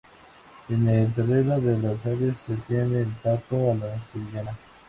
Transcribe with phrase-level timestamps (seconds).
[0.67, 4.57] En el terreno de las aves se tiene el pato a la sevillana.